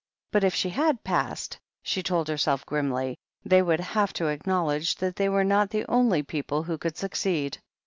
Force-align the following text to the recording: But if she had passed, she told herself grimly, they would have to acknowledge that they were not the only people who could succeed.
But 0.31 0.43
if 0.43 0.55
she 0.55 0.69
had 0.71 1.03
passed, 1.03 1.59
she 1.83 2.01
told 2.01 2.27
herself 2.27 2.65
grimly, 2.65 3.17
they 3.45 3.61
would 3.61 3.79
have 3.79 4.13
to 4.13 4.29
acknowledge 4.29 4.95
that 4.95 5.15
they 5.15 5.29
were 5.29 5.43
not 5.43 5.69
the 5.69 5.85
only 5.85 6.23
people 6.23 6.63
who 6.63 6.79
could 6.79 6.97
succeed. 6.97 7.59